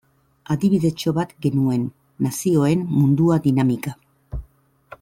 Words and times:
Adibidetxo 0.53 1.11
bat 1.17 1.35
genuen, 1.47 1.83
Nazioen 2.27 2.81
Mundua 3.01 3.39
dinamika. 3.45 3.95